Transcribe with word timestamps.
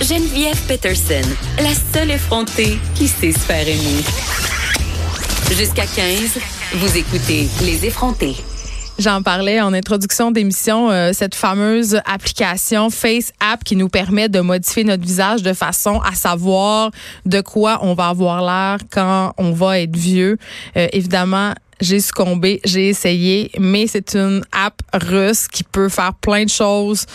Geneviève 0.00 0.60
Peterson, 0.66 1.22
la 1.58 1.70
seule 1.92 2.10
effrontée 2.10 2.76
qui 2.96 3.06
sait 3.06 3.30
se 3.30 3.38
faire 3.38 3.68
aimer. 3.68 4.02
Jusqu'à 5.56 5.86
15, 5.86 6.40
vous 6.74 6.96
écoutez 6.96 7.46
Les 7.62 7.86
effrontés. 7.86 8.34
J'en 8.98 9.22
parlais 9.22 9.60
en 9.60 9.72
introduction 9.72 10.32
d'émission, 10.32 10.90
euh, 10.90 11.12
cette 11.12 11.36
fameuse 11.36 12.00
application 12.04 12.90
Face 12.90 13.32
App 13.38 13.62
qui 13.62 13.76
nous 13.76 13.88
permet 13.88 14.28
de 14.28 14.40
modifier 14.40 14.82
notre 14.82 15.04
visage 15.04 15.44
de 15.44 15.52
façon 15.52 16.00
à 16.00 16.16
savoir 16.16 16.90
de 17.26 17.40
quoi 17.40 17.78
on 17.82 17.94
va 17.94 18.08
avoir 18.08 18.42
l'air 18.42 18.80
quand 18.90 19.34
on 19.38 19.52
va 19.52 19.78
être 19.78 19.96
vieux. 19.96 20.36
Euh, 20.76 20.88
évidemment, 20.92 21.54
j'ai 21.80 22.00
succombé, 22.00 22.60
j'ai 22.64 22.88
essayé, 22.88 23.52
mais 23.56 23.86
c'est 23.86 24.16
une 24.16 24.42
app 24.50 24.82
russe 24.92 25.46
qui 25.46 25.62
peut 25.62 25.88
faire 25.88 26.14
plein 26.14 26.44
de 26.44 26.50
choses 26.50 27.06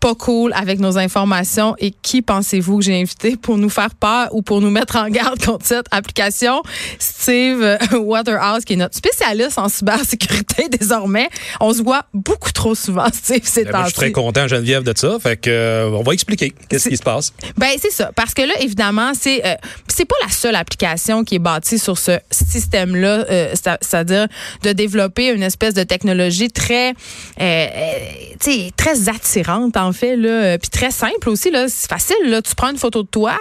pas 0.00 0.14
cool 0.14 0.52
avec 0.54 0.80
nos 0.80 0.98
informations 0.98 1.76
et 1.78 1.90
qui 1.90 2.22
pensez-vous 2.22 2.78
que 2.78 2.84
j'ai 2.84 3.00
invité 3.00 3.36
pour 3.36 3.58
nous 3.58 3.68
faire 3.68 3.94
peur 3.94 4.28
ou 4.32 4.42
pour 4.42 4.60
nous 4.60 4.70
mettre 4.70 4.96
en 4.96 5.08
garde 5.08 5.38
contre 5.44 5.66
cette 5.66 5.86
application? 5.90 6.62
Steve 6.98 7.78
Waterhouse, 7.92 8.64
qui 8.64 8.72
est 8.72 8.76
notre 8.76 8.96
spécialiste 8.96 9.58
en 9.58 9.68
cybersécurité 9.68 10.68
désormais. 10.80 11.28
On 11.60 11.72
se 11.72 11.82
voit 11.82 12.04
beaucoup 12.14 12.52
trop 12.52 12.74
souvent, 12.74 13.06
Steve, 13.12 13.42
c'est 13.44 13.64
ben, 13.64 13.82
Je 13.82 13.88
suis 13.88 13.94
très 13.94 14.12
content, 14.12 14.48
Geneviève, 14.48 14.82
de 14.82 14.92
ça. 14.96 15.18
Fait 15.20 15.36
que, 15.36 15.50
euh, 15.50 15.90
on 15.90 16.02
va 16.02 16.12
expliquer 16.12 16.52
qu'est-ce 16.68 16.88
qui 16.88 16.96
se 16.96 17.02
passe. 17.02 17.32
Ben, 17.56 17.70
c'est 17.80 17.92
ça. 17.92 18.10
Parce 18.14 18.34
que 18.34 18.42
là, 18.42 18.54
évidemment, 18.60 19.12
c'est, 19.14 19.44
euh, 19.44 19.54
c'est 19.88 20.06
pas 20.06 20.16
la 20.22 20.30
seule 20.30 20.56
application 20.56 21.24
qui 21.24 21.36
est 21.36 21.40
bâtie 21.40 21.78
sur 21.78 21.98
ce 21.98 22.18
système-là, 22.30 23.26
euh, 23.30 23.54
c'est-à-dire 23.54 24.26
de 24.62 24.72
développer 24.72 25.28
une 25.28 25.42
espèce 25.42 25.74
de 25.74 25.82
technologie 25.82 26.50
très, 26.50 26.94
très 27.36 29.08
attirante 29.08 29.76
en 29.76 29.89
fait, 29.92 30.16
là, 30.16 30.28
euh, 30.28 30.58
puis 30.58 30.70
très 30.70 30.90
simple 30.90 31.28
aussi, 31.28 31.50
là, 31.50 31.66
c'est 31.68 31.88
facile, 31.88 32.16
là, 32.24 32.42
tu 32.42 32.54
prends 32.54 32.70
une 32.70 32.78
photo 32.78 33.02
de 33.02 33.08
toi, 33.08 33.36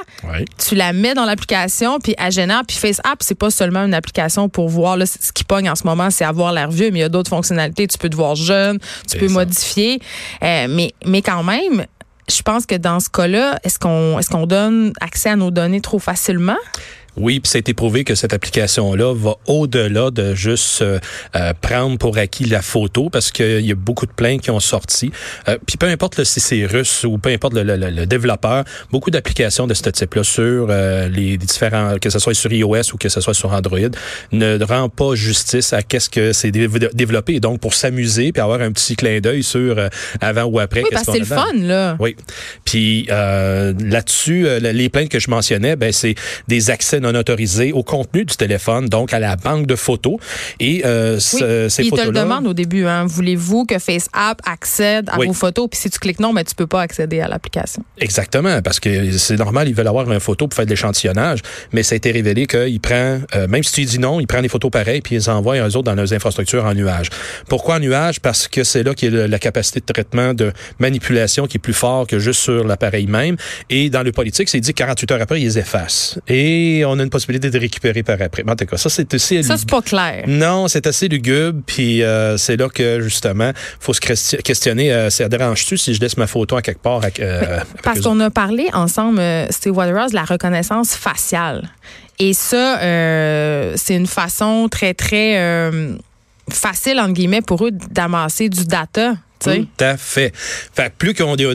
tu 0.57 0.75
la 0.75 0.93
mets 0.93 1.13
dans 1.13 1.25
l'application, 1.25 1.99
puis 1.99 2.15
gênant, 2.29 2.61
puis 2.67 2.77
FaceApp, 2.77 3.21
c'est 3.21 3.35
pas 3.35 3.51
seulement 3.51 3.83
une 3.85 3.93
application 3.93 4.49
pour 4.49 4.69
voir, 4.69 4.97
là, 4.97 5.05
ce 5.05 5.31
qui 5.31 5.43
pogne 5.43 5.69
en 5.69 5.75
ce 5.75 5.83
moment, 5.83 6.09
c'est 6.09 6.25
avoir 6.25 6.53
l'air 6.53 6.69
vieux, 6.69 6.91
mais 6.91 6.99
il 6.99 7.01
y 7.01 7.05
a 7.05 7.09
d'autres 7.09 7.29
fonctionnalités, 7.29 7.87
tu 7.87 7.97
peux 7.97 8.09
te 8.09 8.15
voir 8.15 8.35
jeune, 8.35 8.79
tu 9.09 9.17
peux 9.17 9.29
modifier, 9.29 9.99
euh, 10.43 10.67
mais, 10.69 10.93
mais 11.05 11.21
quand 11.21 11.43
même, 11.43 11.85
je 12.29 12.41
pense 12.41 12.65
que 12.65 12.75
dans 12.75 12.99
ce 12.99 13.09
cas-là, 13.09 13.59
est-ce 13.63 13.79
qu'on 13.79 14.19
est-ce 14.19 14.29
qu'on 14.29 14.45
donne 14.45 14.93
accès 15.01 15.29
à 15.29 15.35
nos 15.35 15.51
données 15.51 15.81
trop 15.81 15.99
facilement? 15.99 16.57
Oui, 17.17 17.39
puis 17.39 17.49
ça 17.49 17.57
a 17.57 17.59
été 17.59 17.73
prouvé 17.73 18.03
que 18.03 18.15
cette 18.15 18.33
application-là 18.33 19.13
va 19.13 19.35
au-delà 19.47 20.11
de 20.11 20.35
juste 20.35 20.81
euh, 20.81 20.99
euh, 21.35 21.53
prendre 21.59 21.97
pour 21.97 22.17
acquis 22.17 22.45
la 22.45 22.61
photo, 22.61 23.09
parce 23.09 23.31
qu'il 23.31 23.65
y 23.65 23.71
a 23.71 23.75
beaucoup 23.75 24.05
de 24.05 24.11
plaintes 24.11 24.41
qui 24.41 24.51
ont 24.51 24.59
sorti. 24.59 25.11
Euh, 25.47 25.57
puis 25.65 25.77
peu 25.77 25.87
importe 25.87 26.23
si 26.23 26.39
c'est 26.39 26.65
russe 26.65 27.03
ou 27.03 27.17
peu 27.17 27.29
importe 27.29 27.53
le, 27.53 27.63
le, 27.63 28.05
développeur, 28.05 28.63
beaucoup 28.91 29.11
d'applications 29.11 29.67
de 29.67 29.73
ce 29.73 29.89
type-là 29.89 30.23
sur 30.23 30.67
les 30.67 31.37
différents, 31.37 31.95
que 31.99 32.09
ce 32.09 32.19
soit 32.19 32.33
sur 32.33 32.51
iOS 32.51 32.93
ou 32.93 32.97
que 32.97 33.09
ce 33.09 33.21
soit 33.21 33.33
sur 33.33 33.51
Android, 33.51 33.79
ne 34.31 34.63
rend 34.63 34.89
pas 34.89 35.15
justice 35.15 35.73
à 35.73 35.81
qu'est-ce 35.81 36.09
que 36.09 36.33
c'est 36.33 36.51
développé. 36.51 37.39
donc, 37.39 37.59
pour 37.59 37.73
s'amuser 37.73 38.31
puis 38.31 38.41
avoir 38.41 38.61
un 38.61 38.71
petit 38.71 38.95
clin 38.95 39.19
d'œil 39.19 39.43
sur 39.43 39.77
avant 40.21 40.43
ou 40.43 40.59
après. 40.59 40.81
Oui, 40.81 40.89
parce 40.91 41.05
que 41.05 41.13
c'est 41.13 41.19
le 41.19 41.25
fun, 41.25 41.53
là. 41.55 41.97
Oui. 41.99 42.15
Puis 42.65 43.07
là-dessus, 43.09 44.47
les 44.59 44.89
plaintes 44.89 45.09
que 45.09 45.19
je 45.19 45.29
mentionnais, 45.29 45.75
ben 45.75 45.91
c'est 45.91 46.15
des 46.47 46.69
accès 46.69 46.98
non 46.99 47.13
autorisé 47.15 47.71
au 47.71 47.83
contenu 47.83 48.25
du 48.25 48.35
téléphone, 48.35 48.87
donc 48.87 49.13
à 49.13 49.19
la 49.19 49.35
banque 49.35 49.65
de 49.65 49.75
photos. 49.75 50.17
Et 50.59 50.85
euh, 50.85 51.19
ces 51.19 51.39
photos-là... 51.39 51.83
Ils 51.83 51.91
te 51.91 52.01
le 52.01 52.11
demandent 52.11 52.47
au 52.47 52.53
début. 52.53 52.85
Hein. 52.85 53.05
Voulez-vous 53.05 53.65
que 53.65 53.79
FaceApp 53.79 54.41
accède 54.45 55.09
à 55.09 55.17
vos 55.17 55.33
photos? 55.33 55.67
Puis 55.69 55.79
si 55.79 55.89
tu 55.89 55.99
cliques 55.99 56.19
non, 56.19 56.33
mais 56.33 56.43
ben, 56.43 56.49
tu 56.49 56.55
peux 56.55 56.67
pas 56.67 56.81
accéder 56.81 57.21
à 57.21 57.27
l'application. 57.27 57.83
Exactement, 57.97 58.61
parce 58.61 58.79
que 58.79 59.11
c'est 59.17 59.37
normal, 59.37 59.67
ils 59.67 59.75
veulent 59.75 59.87
avoir 59.87 60.11
une 60.11 60.19
photo 60.19 60.47
pour 60.47 60.55
faire 60.55 60.65
de 60.65 60.69
l'échantillonnage, 60.69 61.39
mais 61.73 61.83
ça 61.83 61.93
a 61.93 61.97
été 61.97 62.11
révélé 62.11 62.47
qu'il 62.47 62.79
prend, 62.79 63.19
euh, 63.35 63.47
même 63.47 63.63
si 63.63 63.71
tu 63.73 63.85
dis 63.85 63.99
non, 63.99 64.19
il 64.19 64.27
prend 64.27 64.41
des 64.41 64.49
photos 64.49 64.71
pareilles 64.71 65.01
puis 65.01 65.15
ils 65.15 65.19
les 65.19 65.29
envoie 65.29 65.57
eux 65.57 65.75
autres 65.75 65.83
dans 65.83 65.95
leurs 65.95 66.13
infrastructures 66.13 66.65
en 66.65 66.73
nuage. 66.73 67.09
Pourquoi 67.47 67.75
en 67.75 67.79
nuage? 67.79 68.19
Parce 68.19 68.47
que 68.47 68.63
c'est 68.63 68.83
là 68.83 68.93
qu'il 68.93 69.13
y 69.13 69.19
a 69.19 69.27
la 69.27 69.39
capacité 69.39 69.79
de 69.79 69.85
traitement, 69.85 70.33
de 70.33 70.51
manipulation 70.79 71.47
qui 71.47 71.57
est 71.57 71.59
plus 71.59 71.73
fort 71.73 72.07
que 72.07 72.19
juste 72.19 72.41
sur 72.41 72.63
l'appareil 72.63 73.07
même. 73.07 73.35
Et 73.69 73.89
dans 73.89 74.03
le 74.03 74.11
politique, 74.11 74.49
c'est 74.49 74.59
dit 74.59 74.73
48 74.73 75.11
heures 75.11 75.21
après, 75.21 75.41
ils 75.41 75.45
les 75.45 75.59
effacent. 75.59 76.19
Et 76.27 76.83
on 76.89 76.99
a 76.99 77.03
une 77.03 77.09
possibilité 77.09 77.49
de 77.49 77.59
récupérer 77.59 78.03
par 78.03 78.21
après. 78.21 78.43
en 78.47 78.55
tout 78.55 78.65
cas, 78.65 78.77
ça, 78.77 78.89
c'est 78.89 79.13
assez... 79.13 79.43
Ça, 79.43 79.57
c'est 79.57 79.69
pas 79.69 79.81
clair. 79.81 80.23
Non, 80.27 80.67
c'est 80.67 80.87
assez 80.87 81.07
lugubre, 81.07 81.61
puis 81.65 82.03
euh, 82.03 82.37
c'est 82.37 82.57
là 82.57 82.69
que, 82.69 83.01
justement, 83.01 83.51
faut 83.79 83.93
se 83.93 84.01
questionner, 84.41 84.91
euh, 84.91 85.09
ça 85.09 85.27
dérange-tu 85.29 85.77
si 85.77 85.93
je 85.93 86.01
laisse 86.01 86.17
ma 86.17 86.27
photo 86.27 86.55
à 86.55 86.61
quelque 86.61 86.81
part? 86.81 87.01
Euh, 87.19 87.59
Parce 87.83 88.01
qu'on 88.01 88.19
a 88.19 88.29
parlé 88.29 88.69
ensemble, 88.73 89.21
Steve 89.49 89.75
Waterhouse, 89.75 90.11
de 90.11 90.15
la 90.15 90.25
reconnaissance 90.25 90.95
faciale. 90.95 91.69
Et 92.19 92.33
ça, 92.33 92.77
c'est 93.75 93.95
une 93.95 94.07
façon 94.07 94.67
très, 94.69 94.93
très 94.93 95.71
facile, 96.49 96.99
entre 96.99 97.13
guillemets, 97.13 97.41
pour 97.41 97.65
eux 97.65 97.71
d'amasser 97.71 98.49
du 98.49 98.65
data 98.65 99.13
tout 99.39 99.67
à 99.79 99.97
fait. 99.97 100.33
fait 100.35 100.93
plus 100.97 101.13
qu'ils 101.13 101.25
ont 101.25 101.35
des, 101.35 101.47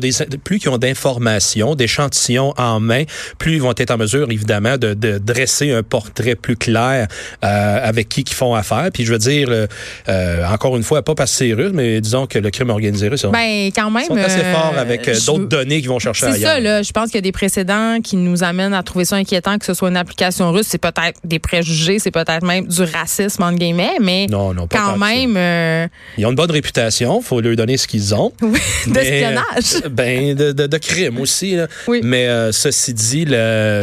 plus 0.43 0.59
qu'ils 0.59 0.71
ont 0.71 0.79
d'informations, 0.79 1.75
d'échantillons 1.75 2.55
en 2.57 2.81
main, 2.81 3.05
plus 3.39 3.55
ils 3.55 3.63
vont 3.63 3.75
être 3.77 3.91
en 3.91 3.99
mesure, 3.99 4.31
évidemment, 4.31 4.79
de, 4.79 4.95
de 4.95 5.19
dresser 5.19 5.73
un 5.73 5.83
portrait 5.83 6.35
plus 6.35 6.57
clair 6.57 7.09
euh, 7.45 7.89
avec 7.89 8.09
qui 8.09 8.23
ils 8.23 8.33
font 8.33 8.55
affaire. 8.55 8.89
Puis 8.93 9.05
je 9.05 9.13
veux 9.13 9.19
dire, 9.19 9.49
euh, 9.51 9.67
euh, 10.09 10.47
encore 10.47 10.77
une 10.77 10.83
fois, 10.83 11.03
pas 11.03 11.15
parce 11.15 11.31
que 11.33 11.39
c'est 11.39 11.53
russe, 11.53 11.73
mais 11.73 12.01
disons 12.01 12.27
que 12.27 12.39
le 12.39 12.51
crime 12.51 12.71
organisé 12.71 13.09
russe, 13.09 13.27
ben, 13.27 13.71
quand 13.75 13.91
même, 13.91 14.07
sont 14.07 14.17
assez 14.17 14.45
forts 14.45 14.75
avec 14.79 15.09
d'autres 15.27 15.47
données 15.47 15.81
qu'ils 15.81 15.91
vont 15.91 15.99
chercher 15.99 16.27
ailleurs. 16.27 16.39
C'est 16.39 16.45
ça, 16.45 16.61
là. 16.61 16.83
Je 16.83 16.93
pense 16.93 17.07
qu'il 17.07 17.17
y 17.17 17.19
a 17.19 17.23
des 17.23 17.33
précédents 17.33 17.99
qui 18.03 18.17
nous 18.17 18.43
amènent 18.43 18.75
à 18.75 18.83
trouver 18.83 19.05
ça 19.05 19.17
inquiétant 19.17 19.59
que 19.59 19.65
ce 19.65 19.75
soit 19.75 19.89
une 19.89 19.97
application 19.97 20.53
russe. 20.53 20.67
C'est 20.69 20.79
peut-être 20.79 21.21
des 21.25 21.39
préjugés, 21.39 21.99
c'est 21.99 22.11
peut-être 22.11 22.45
même 22.45 22.67
du 22.67 22.83
racisme, 22.83 23.43
entre 23.43 23.59
guillemets, 23.59 23.97
mais 24.01 24.27
non, 24.31 24.55
non, 24.55 24.67
pas 24.67 24.79
quand 24.79 24.99
même... 24.99 25.91
Ils 26.17 26.27
ont 26.27 26.31
une 26.31 26.37
bonne 26.37 26.51
réputation, 26.51 27.21
faut 27.21 27.41
leur 27.41 27.57
donner 27.57 27.74
ce 27.77 27.87
qu'ils 27.87 28.15
ont. 28.15 28.33
Oui, 28.43 28.59
d'espionnage. 28.87 29.89
Ben, 29.91 30.35
de, 30.35 30.53
de, 30.53 30.67
de, 30.67 30.79
crime 30.79 31.21
aussi. 31.21 31.57
Oui. 31.87 32.01
Mais 32.03 32.27
euh, 32.27 32.53
ceci 32.53 32.95
dit, 32.95 33.25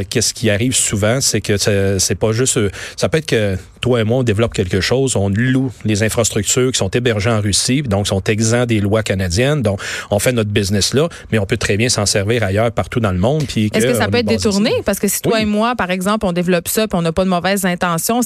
qu'est-ce 0.09 0.33
qui 0.33 0.49
arrive 0.49 0.75
souvent, 0.75 1.21
c'est 1.21 1.41
que 1.41 1.57
c'est 1.57 2.15
pas 2.15 2.31
juste... 2.31 2.57
Euh, 2.57 2.69
ça 2.95 3.09
peut 3.09 3.17
être 3.17 3.25
que 3.25 3.57
toi 3.81 4.01
et 4.01 4.03
moi, 4.03 4.19
on 4.19 4.23
développe 4.23 4.53
quelque 4.53 4.79
chose, 4.79 5.15
on 5.15 5.29
loue 5.29 5.71
les 5.83 6.03
infrastructures 6.03 6.71
qui 6.71 6.77
sont 6.77 6.89
hébergées 6.89 7.29
en 7.29 7.41
Russie, 7.41 7.81
donc 7.81 8.07
sont 8.07 8.21
exempts 8.23 8.65
des 8.65 8.79
lois 8.79 9.03
canadiennes. 9.03 9.61
Donc, 9.61 9.81
on 10.09 10.19
fait 10.19 10.31
notre 10.31 10.51
business 10.51 10.93
là, 10.93 11.09
mais 11.31 11.39
on 11.39 11.45
peut 11.45 11.57
très 11.57 11.77
bien 11.77 11.89
s'en 11.89 12.05
servir 12.05 12.43
ailleurs, 12.43 12.71
partout 12.71 12.99
dans 12.99 13.11
le 13.11 13.17
monde. 13.17 13.43
Est-ce 13.43 13.85
que, 13.85 13.93
ça 13.93 14.07
peut 14.07 14.17
être 14.17 14.27
détourné? 14.27 14.71
Parce 14.85 14.99
que 14.99 15.07
si 15.07 15.21
toi 15.21 15.41
et 15.41 15.45
moi, 15.45 15.75
par 15.75 15.91
exemple, 15.91 16.25
on 16.25 16.31
développe 16.31 16.67
ça, 16.67 16.87
puis 16.87 16.97
on 16.97 17.01
n'a 17.01 17.11
pas 17.11 17.23
de 17.23 17.29
mauvaises 17.29 17.65
intentions, 17.65 18.21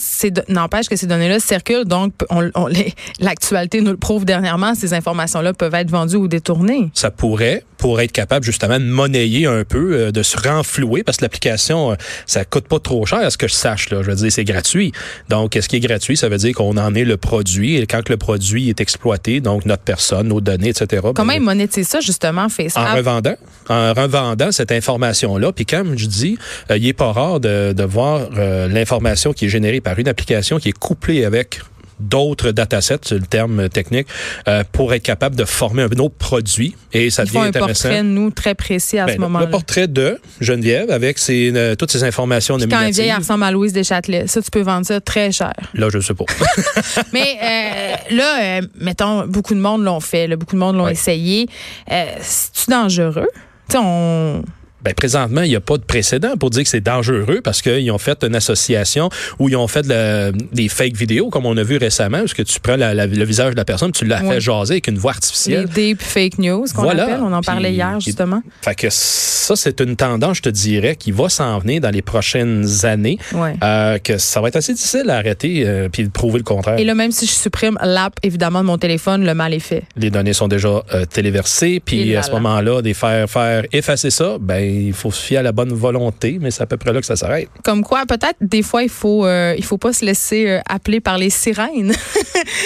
n'empêche 0.50 0.88
que 0.88 0.96
ces 0.96 1.08
données-là 1.08 1.40
circulent. 1.40 1.86
Donc, 1.86 2.14
l'actualité 3.20 3.82
nous 3.82 3.92
le 3.92 3.98
prouve 3.98 4.26
dernièrement, 4.26 4.76
ces 4.76 4.94
informations-là 4.94 5.54
peuvent 5.54 5.76
être 5.76 5.90
vendues 5.90 6.18
ou 6.18 6.28
détournées. 6.28 6.90
Ça 6.94 7.12
pourrait, 7.12 7.64
pour 7.78 8.02
être 8.02 8.12
capable 8.12 8.46
justement 8.46 8.80
de 8.80 8.86
monnayer 8.86 9.46
un 9.46 9.64
peu, 9.64 9.94
euh, 9.94 10.12
de 10.12 10.24
se 10.24 10.38
renflouer, 10.38 11.04
parce 11.04 11.18
que 11.18 11.24
l'application, 11.24 11.92
euh, 11.92 11.96
ça 12.26 12.46
coûte 12.46 12.68
pas 12.68 12.80
trop 12.80 13.06
cher, 13.06 13.20
à 13.20 13.30
ce 13.30 13.38
que 13.38 13.48
je 13.48 13.54
sache. 13.54 13.90
Là. 13.90 14.02
Je 14.02 14.10
veux 14.10 14.16
dire, 14.16 14.32
c'est 14.32 14.44
gratuit. 14.44 14.92
Donc, 15.30 15.45
ce 15.54 15.68
qui 15.68 15.78
est 15.78 15.80
gratuit, 15.80 16.18
ça 16.18 16.30
veut 16.30 16.38
dire 16.38 16.54
qu'on 16.54 16.78
en 16.78 16.94
est 16.96 17.04
le 17.04 17.18
produit. 17.18 17.78
Et 17.78 17.86
quand 17.88 18.10
le 18.10 18.18
produit 18.18 18.70
est 18.70 18.82
exploité, 18.82 19.40
donc 19.40 19.66
notre 19.66 19.84
personne, 19.84 20.28
nos 20.28 20.42
données, 20.42 20.70
etc. 20.70 21.02
Comment 21.16 21.34
ben, 21.34 21.34
ils 21.34 21.42
monétisent 21.42 21.88
ça, 21.88 22.00
justement, 22.00 22.50
Facebook? 22.50 22.86
En 22.86 22.96
revendant. 22.96 23.36
En 23.70 23.94
revendant 23.94 24.52
cette 24.52 24.72
information-là. 24.72 25.52
Puis 25.52 25.66
comme 25.66 25.98
je 25.98 26.06
dis, 26.08 26.38
euh, 26.72 26.78
il 26.78 26.88
est 26.88 26.94
pas 26.94 27.12
rare 27.12 27.40
de, 27.40 27.74
de 27.74 27.84
voir 27.84 28.30
l'information 28.70 29.34
qui 29.34 29.46
est 29.46 29.50
générée 29.50 29.82
par 29.82 29.98
une 30.00 30.08
application 30.08 30.58
qui 30.58 30.70
est 30.70 30.78
couplée 30.78 31.26
avec 31.26 31.60
d'autres 32.00 32.52
datasets, 32.52 33.00
c'est 33.04 33.16
le 33.18 33.26
terme 33.26 33.70
technique, 33.70 34.08
euh, 34.48 34.64
pour 34.72 34.94
être 34.94 35.04
capable 35.04 35.36
de 35.36 35.46
former 35.46 35.84
un 35.84 36.00
autre 36.00 36.16
produit. 36.16 36.76
Et 36.94 37.10
ça 37.10 37.24
Ils 37.24 37.28
devient 37.28 37.38
font 37.38 37.44
un 37.44 37.48
intéressant. 37.48 37.90
portrait, 37.90 38.04
nous, 38.04 38.32
très 38.32 38.56
précis 38.56 39.00
à 39.00 39.08
ce 39.08 39.14
ben, 39.14 39.22
moment-là. 39.22 39.46
Le 39.46 39.52
portrait 39.52 39.88
de 39.88 40.20
Geneviève 40.42 40.92
avec 40.92 41.18
ses, 41.18 41.52
euh, 41.56 41.76
toutes 41.76 41.92
ces 41.92 42.04
informations 42.04 42.58
Puis 42.58 42.68
Quand 42.68 42.78
un 42.78 42.90
vieille 42.90 43.14
ressemble 43.14 43.44
à 43.44 43.52
Louise 43.52 43.74
Deschâtelet, 43.74 44.28
ça, 44.28 44.42
tu 44.42 44.52
peux 44.52 44.62
vendre 44.62 44.86
ça 44.86 45.00
très 45.00 45.32
cher. 45.32 45.54
Là, 45.74 45.90
je 45.92 46.00
sais 46.00 46.14
pas. 46.14 46.26
Mais 47.14 47.38
euh, 47.42 48.16
là, 48.16 48.62
mettons, 48.80 49.26
beaucoup 49.28 49.56
de 49.56 49.60
monde 49.62 49.84
l'ont 49.84 50.00
fait, 50.00 50.28
beaucoup 50.36 50.56
de 50.56 50.60
monde 50.62 50.78
l'ont 50.78 50.88
essayé. 50.88 51.48
C'est-tu 51.88 52.72
dangereux? 52.72 53.30
On 53.74 54.42
Ben, 54.86 54.94
présentement, 54.94 55.42
il 55.42 55.50
n'y 55.50 55.56
a 55.56 55.60
pas 55.62 55.78
de 55.78 55.84
précédent 55.84 56.38
pour 56.38 56.52
dire 56.52 56.64
que 56.64 56.70
c'est 56.70 56.80
dangereux 56.80 57.42
parce 57.44 57.62
qu'ils 57.64 57.90
ont 57.92 57.98
fait 57.98 58.24
une 58.24 58.36
association 58.36 59.10
où 59.40 59.50
ils 59.50 59.56
ont 59.56 59.68
fait 59.68 59.86
le- 59.88 60.32
des 60.54 60.70
fake 60.70 60.96
vidéos, 60.96 61.30
comme 61.30 61.46
on 61.48 61.58
a 61.58 61.64
vu 61.64 61.78
récemment, 61.78 62.20
parce 62.20 62.34
que 62.36 62.44
tu 62.44 62.60
prends 62.60 62.76
la- 62.76 62.94
la- 62.94 63.08
le 63.08 63.24
visage 63.26 63.52
de 63.54 63.58
la 63.58 63.66
personne, 63.66 63.92
tu 63.92 64.06
l'as 64.06 64.22
Oui. 64.22 64.30
fait 64.30 64.42
jaser 64.42 64.74
avec 64.76 64.88
une 64.88 64.98
voix 65.00 65.12
Les 65.14 65.18
artificielle. 65.18 65.66
deep 65.74 66.02
fake 66.02 66.38
news 66.38 66.66
qu'on 66.76 66.84
Voilà. 66.84 67.04
appelle. 67.06 67.20
On 67.24 67.34
en 67.34 67.42
parlait 67.42 67.74
hier, 67.74 68.00
justement. 68.00 68.42
Fait 68.62 68.76
que 68.76 68.88
ça, 68.92 69.56
c'est 69.56 69.80
une 69.82 69.96
tendance, 69.96 70.38
je 70.38 70.42
te 70.44 70.50
dirais, 70.50 70.96
qui 70.96 71.12
va 71.12 71.30
s'en 71.30 71.58
venir 71.60 71.82
dans 71.82 71.90
les 71.90 72.02
prochaines 72.02 72.68
années. 72.84 73.18
Ouais. 73.34 73.56
Euh, 73.64 73.98
que 73.98 74.18
ça 74.20 74.40
va 74.42 74.50
être 74.50 74.56
assez 74.58 74.74
difficile 74.74 75.10
à 75.10 75.18
arrêter 75.18 75.64
euh, 75.66 75.90
puis 75.92 76.04
de 76.04 76.10
prouver 76.10 76.38
le 76.40 76.44
contraire. 76.44 76.78
Et 76.78 76.84
là, 76.84 76.94
même 76.94 77.12
si 77.12 77.26
je 77.26 77.32
supprime 77.32 77.78
l'app, 77.84 78.14
évidemment, 78.24 78.62
de 78.62 78.66
mon 78.68 78.78
téléphone, 78.78 79.26
le 79.26 79.34
mal 79.34 79.54
est 79.54 79.60
fait. 79.60 79.84
les 79.98 80.10
données 80.12 80.34
sont 80.34 80.48
déjà 80.48 80.84
euh, 80.94 81.06
téléversées, 81.06 81.82
puis 81.84 82.16
à 82.16 82.22
ce 82.22 82.30
là. 82.30 82.36
moment-là, 82.40 82.82
des 82.82 82.94
faire 82.94 83.30
faire 83.30 83.64
effacer 83.72 84.10
ça, 84.12 84.38
ben 84.40 84.75
il 84.76 84.94
faut 84.94 85.12
se 85.12 85.22
fier 85.22 85.38
à 85.38 85.44
la 85.44 85.52
bonne 85.52 85.74
volonté, 85.74 86.38
mais 86.40 86.52
c'est 86.52 86.64
à 86.64 86.66
peu 86.66 86.78
près 86.78 86.94
là 86.94 87.00
que 87.00 87.06
ça 87.06 87.16
s'arrête. 87.16 87.50
Comme 87.64 87.84
quoi, 87.84 88.06
peut-être, 88.06 88.38
des 88.42 88.62
fois, 88.62 88.84
il 88.84 88.90
faut, 88.90 89.26
euh, 89.26 89.56
il 89.58 89.64
faut 89.64 89.78
pas 89.78 89.94
se 89.94 90.06
laisser 90.06 90.48
euh, 90.48 90.60
appeler 90.68 91.00
par 91.00 91.18
les 91.18 91.30
sirènes. 91.30 91.94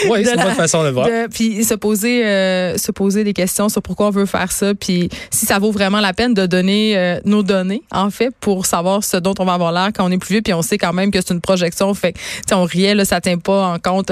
Oui, 0.10 0.22
c'est 0.26 0.36
une 0.36 0.42
bonne 0.42 0.54
façon 0.54 0.84
de 0.84 0.90
voir. 0.90 1.08
De- 1.08 1.28
puis 1.28 1.64
se 1.64 1.74
poser, 1.74 2.26
euh, 2.26 2.78
se 2.78 2.92
poser 2.92 3.24
des 3.24 3.34
questions 3.34 3.70
sur 3.70 3.82
pourquoi 3.82 4.08
on 4.08 4.12
veut 4.12 4.26
faire 4.26 4.52
ça, 4.52 4.74
puis 4.74 5.10
si 5.32 5.46
ça 5.46 5.60
vaut 5.60 5.72
vraiment 5.72 6.00
la 6.00 6.14
peine 6.14 6.34
de 6.34 6.46
donner 6.46 7.20
nos 7.26 7.44
données, 7.44 7.84
en 7.92 8.10
fait, 8.10 8.32
pour 8.40 8.66
savoir 8.66 9.04
ce 9.04 9.18
dont 9.18 9.34
on 9.40 9.46
va 9.46 9.54
avoir 9.54 9.72
l'air 9.72 9.90
quand 9.94 10.06
on 10.06 10.12
est 10.12 10.18
plus 10.18 10.34
vieux, 10.34 10.42
puis 10.42 10.54
on 10.54 10.62
sait 10.62 10.78
quand 10.78 10.94
même 10.94 11.12
que 11.12 11.20
c'est 11.22 11.34
une 11.34 11.42
projection. 11.42 11.94
Fait 11.94 12.14
on 12.52 12.64
riait, 12.64 12.96
là, 12.96 13.06
ça 13.06 13.22
tient 13.22 13.38
pas 13.38 13.68
en 13.74 13.80
compte 13.80 14.12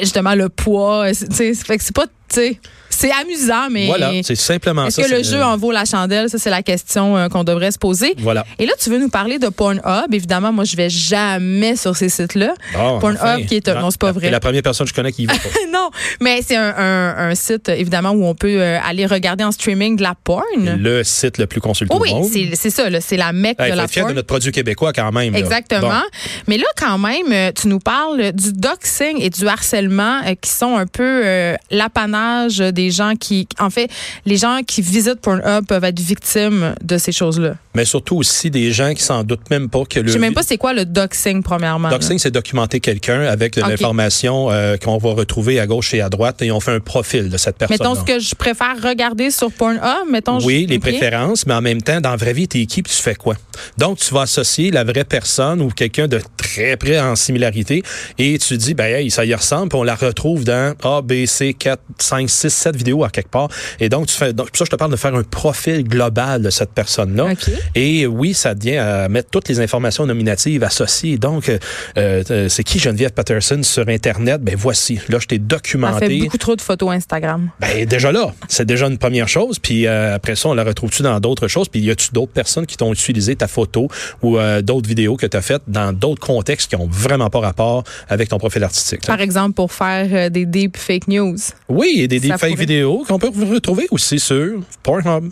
justement 0.00 0.34
le 0.34 0.48
poids. 0.48 1.06
fait 1.12 1.78
que 1.78 1.84
c'est 1.84 1.94
pas, 1.94 2.06
tu 2.06 2.10
sais, 2.28 2.60
c'est 2.90 3.10
amusant, 3.12 3.68
mais 3.70 3.86
Voilà, 3.86 4.10
c'est 4.22 4.34
simplement 4.34 4.86
est-ce 4.86 5.00
ça. 5.00 5.08
que 5.08 5.14
le 5.14 5.22
c'est- 5.22 5.30
jeu 5.32 5.42
en 5.42 5.56
vaut 5.56 5.70
la 5.72 5.84
chandelle? 5.84 6.28
Ça, 6.28 6.38
c'est 6.38 6.50
la 6.50 6.62
question 6.62 7.16
euh, 7.16 7.28
qu'on 7.28 7.44
devrait 7.44 7.70
se 7.70 7.78
poser. 7.78 8.14
Voilà. 8.18 8.44
Et 8.58 8.66
là, 8.66 8.72
tu 8.78 8.90
veux 8.90 8.98
nous 8.98 9.08
parler 9.08 9.38
de 9.38 9.48
Pornhub. 9.48 10.12
Évidemment, 10.12 10.52
moi, 10.52 10.64
je 10.64 10.76
vais 10.76 10.90
jamais 10.90 11.76
sur 11.76 11.96
ces 11.96 12.08
sites-là. 12.08 12.52
Bon, 12.74 12.98
Pornhub 12.98 13.20
enfin. 13.22 13.42
qui 13.42 13.56
est 13.56 13.68
un- 13.68 13.80
non, 13.80 13.90
c'est 13.90 14.00
pas 14.00 14.08
La- 14.08 14.12
vrai. 14.12 14.30
La 14.30 14.40
première 14.40 14.62
personne 14.62 14.84
que 14.86 14.90
je 14.90 14.94
connais 14.94 15.12
qui 15.12 15.22
y 15.22 15.26
va 15.26 15.34
pas. 15.34 15.38
non, 15.72 15.90
mais 16.20 16.42
c'est 16.46 16.56
un, 16.56 16.74
un- 16.76 17.30
un 17.30 17.34
site, 17.34 17.68
évidemment, 17.68 18.10
où 18.10 18.24
on 18.26 18.34
peut 18.34 18.60
euh, 18.60 18.78
aller 18.84 19.06
regarder 19.06 19.44
en 19.44 19.52
streaming 19.52 19.96
de 19.96 20.02
la 20.02 20.14
porn. 20.22 20.42
le 20.56 21.02
site 21.04 21.38
le 21.38 21.46
plus 21.46 21.60
consulté 21.60 21.94
Oh 21.96 22.00
oui, 22.02 22.10
au 22.12 22.16
monde. 22.20 22.30
c'est 22.32 22.50
c'est 22.54 22.70
ça, 22.70 22.90
là, 22.90 23.00
c'est 23.00 23.16
la 23.16 23.32
mecque 23.32 23.60
Hey, 23.60 23.70
de 23.72 23.76
la 23.76 23.86
porn. 23.88 24.08
de 24.08 24.14
notre 24.14 24.26
produit 24.26 24.52
québécois 24.52 24.92
quand 24.92 25.10
même. 25.12 25.32
là. 25.32 25.38
Exactement. 25.38 25.88
Bon. 25.88 26.00
Mais 26.48 26.58
là, 26.58 26.66
quand 26.76 26.98
même, 26.98 27.32
euh, 27.32 27.52
tu 27.52 27.68
nous 27.68 27.78
parles 27.78 28.32
du 28.32 28.52
doxing 28.52 29.20
et 29.20 29.30
du 29.30 29.46
harcèlement 29.46 30.20
euh, 30.26 30.34
qui 30.40 30.50
sont 30.50 30.76
un 30.76 30.86
peu 30.86 31.22
l'apanage 31.70 32.58
des 32.58 32.89
gens 32.90 33.14
qui, 33.16 33.46
en 33.58 33.70
fait, 33.70 33.88
les 34.26 34.36
gens 34.36 34.60
qui 34.66 34.82
visitent 34.82 35.20
Pornhub 35.20 35.66
peuvent 35.66 35.84
être 35.84 36.00
victimes 36.00 36.74
de 36.82 36.98
ces 36.98 37.12
choses-là. 37.12 37.54
Mais 37.74 37.84
surtout 37.84 38.16
aussi 38.16 38.50
des 38.50 38.72
gens 38.72 38.92
qui 38.94 39.02
s'en 39.02 39.22
doutent 39.22 39.48
même 39.50 39.68
pas 39.68 39.84
que 39.84 40.00
le 40.00 40.08
Je 40.08 40.12
sais 40.14 40.18
même 40.18 40.34
pas 40.34 40.42
c'est 40.42 40.56
quoi 40.58 40.72
le 40.72 40.84
doxing, 40.84 41.42
premièrement. 41.42 41.88
Doxing, 41.88 42.18
c'est 42.18 42.30
documenter 42.32 42.80
quelqu'un 42.80 43.20
avec 43.22 43.54
de 43.54 43.60
l'information 43.70 44.50
euh, 44.50 44.76
qu'on 44.76 44.98
va 44.98 45.10
retrouver 45.12 45.60
à 45.60 45.66
gauche 45.66 45.94
et 45.94 46.00
à 46.00 46.08
droite 46.08 46.42
et 46.42 46.50
on 46.50 46.58
fait 46.60 46.72
un 46.72 46.80
profil 46.80 47.28
de 47.28 47.36
cette 47.36 47.56
personne. 47.56 47.76
Mettons 47.78 47.94
ce 47.94 48.04
que 48.04 48.18
je 48.18 48.34
préfère 48.34 48.74
regarder 48.82 49.30
sur 49.30 49.52
Pornhub, 49.52 49.80
mettons. 50.10 50.40
je- 50.40 50.46
Oui, 50.46 50.66
les 50.68 50.78
préférences, 50.80 51.46
mais 51.46 51.54
en 51.54 51.60
même 51.62 51.80
temps, 51.82 52.00
dans 52.00 52.10
la 52.10 52.16
vraie 52.16 52.32
vie, 52.32 52.48
t'es 52.48 52.66
qui 52.66 52.82
puis 52.82 52.92
tu 52.94 53.00
fais 53.02 53.14
quoi? 53.14 53.36
Donc, 53.78 53.98
tu 53.98 54.12
vas 54.14 54.22
associer 54.22 54.70
la 54.72 54.82
vraie 54.84 55.04
personne 55.04 55.60
ou 55.62 55.68
quelqu'un 55.68 56.08
de 56.08 56.20
très 56.36 56.76
près 56.76 56.98
en 57.00 57.14
similarité 57.14 57.82
et 58.18 58.36
tu 58.38 58.56
dis, 58.56 58.74
ben, 58.74 58.92
hey, 58.96 59.10
ça 59.10 59.24
y 59.24 59.34
ressemble, 59.34 59.68
puis 59.68 59.78
on 59.78 59.82
la 59.84 59.94
retrouve 59.94 60.42
dans 60.44 60.74
A, 60.82 61.02
B, 61.02 61.24
C, 61.26 61.54
4, 61.54 61.80
5, 61.98 62.28
6, 62.28 62.50
7 62.52 62.69
vidéos 62.76 63.04
à 63.04 63.10
quelque 63.10 63.30
part. 63.30 63.48
Et 63.78 63.88
donc, 63.88 64.06
tu 64.06 64.14
fais, 64.14 64.32
donc, 64.32 64.48
pour 64.48 64.56
ça, 64.56 64.64
je 64.64 64.70
te 64.70 64.76
parle 64.76 64.90
de 64.90 64.96
faire 64.96 65.14
un 65.14 65.22
profil 65.22 65.84
global 65.84 66.42
de 66.42 66.50
cette 66.50 66.72
personne-là. 66.72 67.32
OK. 67.32 67.50
Et 67.74 68.06
oui, 68.06 68.34
ça 68.34 68.54
devient 68.54 68.78
à 68.78 69.08
mettre 69.08 69.30
toutes 69.30 69.48
les 69.48 69.60
informations 69.60 70.06
nominatives 70.06 70.62
associées. 70.64 71.18
Donc, 71.18 71.48
euh, 71.48 71.58
euh, 71.96 72.48
c'est 72.48 72.64
qui 72.64 72.78
Geneviève 72.78 73.12
Patterson 73.12 73.62
sur 73.62 73.88
Internet? 73.88 74.40
Ben, 74.42 74.54
voici. 74.56 75.00
Là, 75.08 75.18
je 75.20 75.26
t'ai 75.26 75.36
Ça 75.36 75.38
fait 75.38 75.38
documenté. 75.38 76.18
beaucoup 76.20 76.38
trop 76.38 76.56
de 76.56 76.60
photos 76.60 76.90
Instagram. 76.90 77.50
Ben 77.60 77.84
déjà 77.86 78.12
là, 78.12 78.32
c'est 78.48 78.64
déjà 78.66 78.86
une 78.86 78.98
première 78.98 79.28
chose. 79.28 79.58
Puis 79.58 79.86
euh, 79.86 80.14
après 80.14 80.36
ça, 80.36 80.48
on 80.48 80.54
la 80.54 80.64
retrouve-tu 80.64 81.02
dans 81.02 81.18
d'autres 81.20 81.48
choses? 81.48 81.68
Puis 81.68 81.80
y 81.80 81.90
a-tu 81.90 82.10
d'autres 82.12 82.32
personnes 82.32 82.66
qui 82.66 82.76
t'ont 82.76 82.92
utilisé 82.92 83.36
ta 83.36 83.48
photo 83.48 83.88
ou 84.22 84.38
euh, 84.38 84.62
d'autres 84.62 84.88
vidéos 84.88 85.16
que 85.16 85.26
tu 85.26 85.36
as 85.36 85.42
faites 85.42 85.62
dans 85.68 85.92
d'autres 85.92 86.24
contextes 86.24 86.68
qui 86.70 86.76
ont 86.76 86.86
vraiment 86.90 87.30
pas 87.30 87.40
rapport 87.40 87.84
avec 88.08 88.28
ton 88.28 88.38
profil 88.38 88.64
artistique? 88.64 89.06
Par 89.06 89.20
exemple, 89.20 89.54
pour 89.54 89.72
faire 89.72 90.08
euh, 90.12 90.28
des 90.30 90.46
deep 90.46 90.76
fake 90.76 91.08
news. 91.08 91.36
Oui, 91.68 91.96
et 91.98 92.08
des 92.08 92.18
Ça 92.20 92.34
deepfake 92.34 92.58
vidéos 92.60 93.04
qu'on 93.08 93.18
peut 93.18 93.30
retrouver 93.50 93.86
aussi 93.90 94.20
sur 94.20 94.60
Pornhub. 94.82 95.30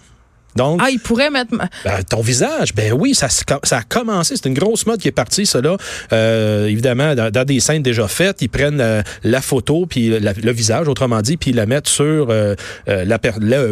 Donc, 0.57 0.81
Ah, 0.83 0.91
ils 0.91 0.99
pourraient 0.99 1.31
mettre. 1.31 1.51
ben, 1.85 2.03
ton 2.09 2.21
visage, 2.21 2.75
ben 2.75 2.93
oui, 2.93 3.15
ça, 3.15 3.29
a 3.71 3.83
commencé. 3.83 4.35
C'est 4.37 4.49
une 4.49 4.55
grosse 4.55 4.87
mode 4.87 4.99
qui 5.01 5.07
est 5.09 5.13
partie, 5.13 5.47
ça 5.47 5.61
là. 5.61 5.77
Euh, 6.13 6.67
évidemment, 6.67 7.15
dans, 7.15 7.31
dans 7.31 7.45
des 7.45 7.61
scènes 7.61 7.83
déjà 7.83 8.09
faites, 8.09 8.43
ils 8.43 8.49
prennent 8.49 8.81
euh, 8.81 9.03
la 9.23 9.41
photo 9.41 9.87
puis 9.87 10.19
la- 10.19 10.33
le 10.33 10.53
visage, 10.53 10.89
autrement 10.89 11.21
dit, 11.23 11.37
puis 11.37 11.51
ils 11.51 11.57
la 11.57 11.67
mettent 11.67 11.89
sur 11.89 12.29
euh, 12.31 12.55
euh, 12.89 13.05
la 13.05 13.19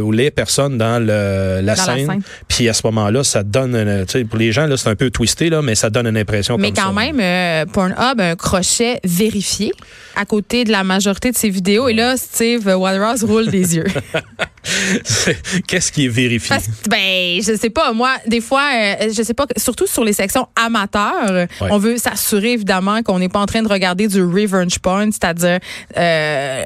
ou 0.01 0.13
les 0.13 0.31
personnes 0.31 0.79
dans 0.79 1.01
le, 1.01 1.61
la, 1.63 1.75
Dans 1.75 1.87
la 1.87 1.97
scène. 1.97 2.21
Puis 2.49 2.69
à 2.69 2.73
ce 2.73 2.83
moment-là, 2.85 3.25
ça 3.25 3.43
donne, 3.43 3.75
une- 3.75 4.05
tu 4.07 4.13
sais, 4.19 4.25
pour 4.25 4.39
les 4.39 4.53
gens 4.53 4.67
là, 4.67 4.77
c'est 4.77 4.89
un 4.89 4.95
peu 4.97 5.11
twisté 5.11 5.51
là, 5.51 5.63
mais 5.63 5.75
ça 5.75 5.91
donne 5.91 6.07
une 6.07 6.17
impression. 6.19 6.57
Mais 6.59 6.73
comme 6.73 6.85
quand 6.85 6.95
ça. 7.01 7.01
même, 7.13 7.21
euh, 7.21 7.65
Pornhub 7.73 8.21
a 8.21 8.31
un 8.31 8.37
crochet 8.37 9.01
vérifié 9.05 9.73
à 10.15 10.25
côté 10.25 10.65
de 10.65 10.71
la 10.71 10.85
majorité 10.85 11.31
de 11.33 11.37
ses 11.37 11.51
vidéos. 11.51 11.89
Et 11.89 11.95
là, 11.95 12.17
Steve 12.17 12.67
Waterhouse 12.67 13.25
roule 13.25 13.47
des 13.49 13.77
yeux. 13.77 13.85
Qu'est-ce 15.67 15.93
qui 15.93 16.05
est 16.07 16.09
vérifié? 16.09 16.49
Parce 16.51 16.67
ben, 16.89 17.41
je 17.43 17.57
sais 17.59 17.71
pas, 17.71 17.93
moi, 17.93 18.17
des 18.27 18.41
fois, 18.41 18.63
euh, 18.75 19.11
je 19.17 19.23
sais 19.23 19.35
pas, 19.35 19.47
surtout 19.57 19.87
sur 19.87 20.05
les 20.05 20.13
sections 20.13 20.47
amateurs, 20.57 21.47
Ouais. 21.61 21.69
on 21.71 21.79
veut 21.79 21.97
s'assurer 21.99 22.53
évidemment 22.53 23.03
qu'on 23.03 23.19
n'est 23.19 23.29
pas 23.29 23.41
en 23.41 23.47
train 23.47 23.63
de 23.63 23.69
regarder 23.69 24.09
du 24.09 24.23
revenge 24.23 24.79
porn, 24.79 25.11
c'est-à-dire 25.13 25.59
euh, 25.97 26.63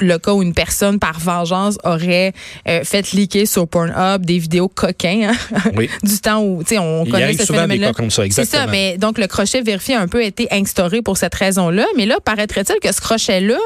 le 0.00 0.18
cas 0.18 0.32
où 0.32 0.42
une 0.42 0.54
personne, 0.54 0.98
par 0.98 1.18
vengeance, 1.20 1.78
aurait 1.84 2.32
euh, 2.68 2.82
fait 2.82 3.12
leaker 3.12 3.46
sur 3.46 3.68
Pornhub 3.68 4.24
des 4.26 4.38
vidéos 4.38 4.68
coquins, 4.68 5.30
hein, 5.32 5.58
Oui. 5.76 5.88
du 6.02 6.18
temps 6.18 6.42
où, 6.42 6.62
tu 6.64 6.70
sais, 6.70 6.78
on 6.78 7.04
Il 7.04 7.10
connaît 7.12 7.24
arrive 7.24 7.38
ce 7.40 7.46
souvent 7.46 7.68
des 7.68 7.78
cas 7.78 7.92
comme 7.92 8.10
ça, 8.10 8.22
C'est 8.28 8.32
ça, 8.32 8.42
exactement. 8.42 8.66
mais 8.72 8.98
donc 8.98 9.18
le 9.18 9.26
crochet 9.28 9.60
vérifié 9.62 9.94
a 9.94 10.00
un 10.00 10.08
peu 10.08 10.22
été 10.24 10.48
instauré 10.50 11.00
pour 11.02 11.16
cette 11.16 11.34
raison-là. 11.34 11.86
Mais 11.96 12.06
là, 12.06 12.16
paraîtrait-il 12.24 12.76
que 12.82 12.92
ce 12.92 13.00
crochet-là, 13.00 13.58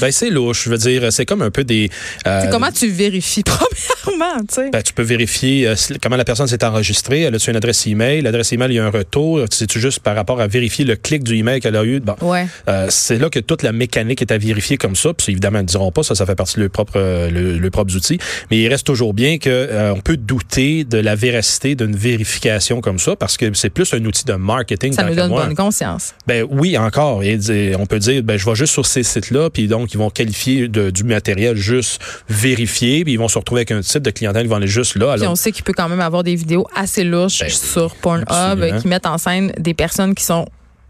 Ben 0.00 0.10
c'est 0.12 0.30
louche. 0.30 0.64
Je 0.64 0.70
veux 0.70 0.78
dire, 0.78 1.12
c'est 1.12 1.26
comme 1.26 1.42
un 1.42 1.50
peu 1.50 1.64
des. 1.64 1.90
euh, 2.26 2.46
comment 2.50 2.70
tu 2.70 2.88
vérifies, 2.88 3.42
premièrement, 4.02 4.40
tu 4.48 4.54
sais? 4.54 4.70
Ben, 4.70 4.82
tu 4.82 4.92
peux 4.92 5.02
vérifier 5.02 5.66
euh, 5.68 5.74
comment 6.02 6.16
la 6.16 6.24
personne 6.24 6.46
s'est 6.46 6.64
enregistrée. 6.64 7.22
Elle 7.22 7.34
a-tu 7.34 7.50
une 7.50 7.56
adresse 7.56 7.86
email? 7.86 8.22
L'adresse 8.22 8.52
email, 8.52 8.70
il 8.70 8.74
y 8.74 8.78
a 8.78 8.84
un 8.86 8.90
retour. 8.90 9.40
C'est-tu 9.50 9.80
juste 9.80 10.00
par 10.00 10.14
rapport 10.16 10.40
à 10.40 10.46
vérifier 10.46 10.84
le 10.84 10.96
clic 10.96 11.22
du 11.24 11.36
email 11.36 11.60
qu'elle 11.60 11.76
a 11.76 11.84
eu? 11.84 12.00
Bon. 12.00 12.14
Ouais. 12.22 12.46
Euh, 12.68 12.86
c'est 12.90 13.18
là 13.18 13.28
que 13.30 13.38
toute 13.38 13.62
la 13.62 13.72
mécanique 13.72 14.22
est 14.22 14.32
à 14.32 14.38
vérifier 14.38 14.76
comme 14.76 14.96
ça. 14.96 15.12
Puis 15.14 15.32
évidemment, 15.32 15.58
ils 15.58 15.62
ne 15.62 15.66
diront 15.68 15.92
pas 15.92 16.02
ça, 16.02 16.14
ça 16.14 16.26
fait 16.26 16.34
partie 16.34 16.56
de 16.56 16.60
leurs 16.62 16.70
propres, 16.70 16.98
le- 17.30 17.58
leurs 17.58 17.70
propres 17.70 17.94
outils. 17.96 18.18
Mais 18.50 18.58
il 18.58 18.68
reste 18.68 18.86
toujours 18.86 19.14
bien 19.14 19.36
euh, 19.46 19.92
on 19.96 20.00
peut 20.00 20.16
douter 20.16 20.84
de 20.84 20.98
la 20.98 21.14
véracité 21.14 21.74
d'une 21.74 21.96
vérification 21.96 22.80
comme 22.80 22.98
ça 22.98 23.16
parce 23.16 23.36
que 23.36 23.52
c'est 23.54 23.70
plus 23.70 23.92
un 23.94 24.04
outil 24.04 24.24
de 24.24 24.34
marketing. 24.34 24.92
Ça 24.92 25.04
nous 25.04 25.14
donne 25.14 25.30
moi. 25.30 25.46
bonne 25.46 25.54
conscience. 25.56 26.14
Ben 26.26 26.46
oui, 26.48 26.76
encore. 26.78 27.22
Et 27.22 27.38
on 27.78 27.86
peut 27.86 27.98
dire, 27.98 28.22
ben 28.22 28.36
je 28.38 28.44
vais 28.48 28.54
juste 28.54 28.72
sur 28.72 28.86
ces 28.86 29.02
sites-là, 29.02 29.50
puis 29.50 29.71
donc 29.72 29.92
ils 29.94 29.98
vont 29.98 30.10
qualifier 30.10 30.68
de- 30.68 30.90
du 30.90 31.02
matériel 31.04 31.56
juste 31.56 32.00
vérifié, 32.28 33.02
puis 33.04 33.14
ils 33.14 33.18
vont 33.18 33.28
se 33.28 33.38
retrouver 33.38 33.60
avec 33.60 33.70
un 33.72 33.80
type 33.80 34.02
de 34.02 34.10
clientèle 34.10 34.42
qui 34.42 34.48
vont 34.48 34.56
aller 34.56 34.66
juste 34.68 34.96
là. 34.96 35.14
Puis 35.16 35.26
on 35.26 35.34
sait 35.34 35.50
qu'il 35.52 35.64
peut 35.64 35.72
quand 35.74 35.88
même 35.88 36.00
avoir 36.00 36.22
des 36.22 36.34
vidéos 36.34 36.66
assez 36.76 37.04
louches 37.04 37.40
Ben, 37.40 37.48
sur 37.50 37.94
Pornhub 37.96 38.80
qui 38.80 38.88
mettent 38.88 39.06
en 39.06 39.18
scène 39.18 39.52
des 39.58 39.74
personnes 39.74 40.14
qui 40.14 40.24
sont 40.24 40.46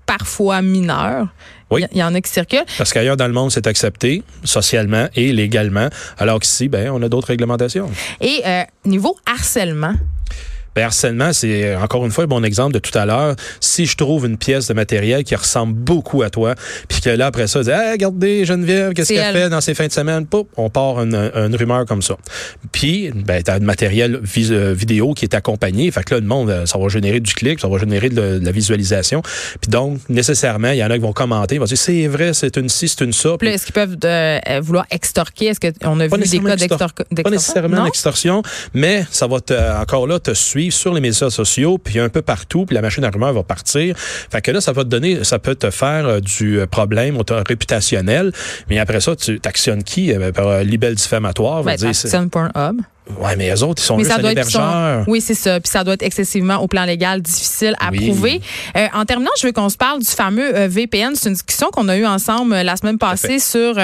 parfois 0.06 0.62
mineures. 0.62 1.28
Oui. 1.70 1.84
Il 1.92 1.96
y, 1.96 2.00
y 2.00 2.02
en 2.02 2.14
a 2.14 2.20
qui 2.20 2.30
circulent. 2.30 2.64
parce 2.76 2.92
qu'ailleurs 2.92 3.16
dans 3.16 3.26
le 3.26 3.32
monde, 3.32 3.50
c'est 3.50 3.66
accepté 3.66 4.22
socialement 4.44 5.08
et 5.14 5.32
légalement, 5.32 5.88
alors 6.18 6.38
qu'ici, 6.40 6.68
ben 6.68 6.90
on 6.90 7.00
a 7.02 7.08
d'autres 7.08 7.28
réglementations. 7.28 7.90
Et 8.20 8.42
euh, 8.44 8.62
niveau 8.84 9.16
harcèlement, 9.24 9.94
Ben, 10.74 10.84
harcèlement, 10.84 11.32
c'est 11.32 11.76
encore 11.76 12.04
une 12.06 12.10
fois 12.12 12.26
mon 12.26 12.42
exemple 12.44 12.72
de 12.72 12.78
tout 12.78 12.96
à 12.98 13.04
l'heure. 13.06 13.36
Si 13.60 13.86
je 13.86 13.96
trouve 13.96 14.26
une 14.26 14.38
pièce 14.38 14.68
de 14.68 14.74
matériel 14.74 15.22
qui 15.24 15.34
ressemble 15.34 15.74
beaucoup 15.74 16.22
à 16.22 16.30
toi, 16.30 16.54
puis 16.88 17.00
que 17.00 17.10
là, 17.10 17.26
après 17.26 17.46
ça, 17.46 17.60
je 17.60 17.64
dis, 17.64 17.70
hey, 17.70 17.92
regardez, 17.92 18.44
Geneviève, 18.44 18.92
qu'est-ce 18.94 19.08
qu'elle 19.12 19.36
elle. 19.36 19.42
fait 19.42 19.48
dans 19.50 19.60
ses 19.60 19.74
fins 19.74 19.86
de 19.86 19.92
semaine? 19.92 20.26
Poup, 20.26 20.48
on 20.56 20.70
part 20.70 21.02
une, 21.02 21.14
une 21.14 21.54
rumeur 21.56 21.84
comme 21.86 22.00
ça. 22.02 22.16
Puis, 22.72 23.10
ben, 23.14 23.42
t'as 23.42 23.58
du 23.58 23.66
matériel 23.66 24.20
euh, 24.50 24.74
vidéo 24.74 25.12
qui 25.14 25.24
est 25.24 25.34
accompagné. 25.34 25.90
Fait 25.90 26.02
que 26.04 26.14
là, 26.14 26.20
le 26.20 26.26
monde, 26.26 26.50
euh, 26.50 26.66
ça 26.66 26.78
va 26.78 26.88
générer 26.88 27.20
du 27.20 27.34
clic, 27.34 27.60
ça 27.60 27.68
va 27.68 27.78
générer 27.78 28.08
de, 28.08 28.20
la- 28.20 28.38
de 28.38 28.44
la 28.44 28.52
visualisation. 28.52 29.22
Puis 29.60 29.70
donc, 29.70 29.98
nécessairement, 30.08 30.70
il 30.70 30.78
y 30.78 30.84
en 30.84 30.90
a 30.90 30.94
qui 30.94 31.00
vont 31.02 31.12
commenter, 31.12 31.56
ils 31.56 31.58
vont 31.58 31.64
dire, 31.66 31.76
c'est 31.78 32.06
vrai, 32.06 32.32
c'est 32.34 32.56
une 32.56 32.68
ci, 32.68 32.88
c'est 32.88 33.04
une 33.04 33.12
ça. 33.12 33.36
puis 33.38 33.48
est-ce 33.48 33.64
qu'ils 33.66 33.74
peuvent 33.74 33.96
euh, 34.04 34.38
vouloir 34.62 34.86
extorquer? 34.90 35.46
Est-ce 35.46 35.60
qu'on 35.60 36.00
a 36.00 36.08
Pas 36.08 36.16
vu 36.16 36.22
des 36.28 36.38
cas 36.40 36.54
extor- 36.54 36.56
d'extor- 36.56 36.92
Pas 36.94 37.04
d'extorsion? 37.10 37.30
nécessairement 37.30 37.84
l'extorsion, 37.84 38.42
mais 38.74 39.04
ça 39.10 39.26
va 39.26 39.40
te, 39.40 39.52
encore 39.80 40.06
là 40.06 40.18
te 40.18 40.32
suivre 40.32 40.61
sur 40.70 40.94
les 40.94 41.00
médias 41.00 41.30
sociaux, 41.30 41.78
puis 41.78 41.98
un 41.98 42.08
peu 42.08 42.22
partout, 42.22 42.66
puis 42.66 42.74
la 42.74 42.82
machine 42.82 43.04
à 43.04 43.10
rumeurs 43.10 43.32
va 43.32 43.42
partir. 43.42 43.96
Fait 43.98 44.40
que 44.40 44.50
là, 44.50 44.60
ça 44.60 44.72
va 44.72 44.84
te 44.84 44.88
donner, 44.88 45.24
ça 45.24 45.38
peut 45.38 45.54
te 45.54 45.70
faire 45.70 46.06
euh, 46.06 46.20
du 46.20 46.60
euh, 46.60 46.66
problème 46.66 47.18
réputationnel, 47.48 48.32
mais 48.68 48.78
après 48.78 49.00
ça, 49.00 49.16
tu 49.16 49.40
t'actionnes 49.40 49.82
qui? 49.82 50.12
Euh, 50.12 50.32
par 50.32 50.62
libelle 50.62 50.94
diffamatoire, 50.94 51.62
va 51.62 51.72
Ben, 51.72 51.76
dire, 51.76 51.94
Ouais, 53.18 53.34
mais 53.36 53.50
eux 53.52 53.62
autres, 53.64 53.82
ils 53.82 53.86
sont 53.86 53.96
Mais 53.96 54.04
juste 54.04 54.12
ça 54.14 54.18
un 54.18 54.22
doit 54.22 54.30
être 54.30 54.38
hébergeur. 54.38 55.04
oui, 55.08 55.20
c'est 55.20 55.34
ça. 55.34 55.58
Puis 55.58 55.68
ça 55.70 55.82
doit 55.82 55.94
être 55.94 56.02
excessivement 56.04 56.58
au 56.58 56.68
plan 56.68 56.84
légal 56.84 57.20
difficile 57.20 57.74
à 57.80 57.90
Oui. 57.90 58.06
prouver. 58.06 58.40
Euh, 58.76 58.86
en 58.94 59.04
terminant, 59.04 59.30
je 59.40 59.46
veux 59.48 59.52
qu'on 59.52 59.68
se 59.68 59.76
parle 59.76 59.98
du 59.98 60.06
fameux 60.06 60.56
euh, 60.56 60.68
VPN. 60.68 61.14
C'est 61.16 61.28
une 61.28 61.34
discussion 61.34 61.68
qu'on 61.72 61.88
a 61.88 61.96
eue 61.96 62.06
ensemble 62.06 62.52
euh, 62.54 62.62
la 62.62 62.76
semaine 62.76 62.98
passée 62.98 63.40
sur 63.40 63.74